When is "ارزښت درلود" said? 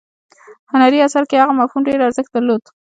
2.07-2.63